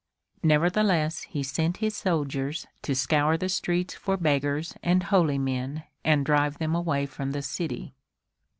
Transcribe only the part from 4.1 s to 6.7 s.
beggars and holy men and drive